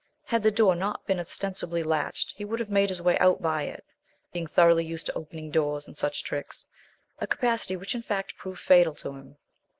[0.23, 3.65] Had the door not been ostensibly latched he would have made his way out by
[3.65, 3.85] it,
[4.33, 6.67] being thoroughly used to opening doors and such tricks
[7.19, 9.37] a capacity which in fact proved fatal to him.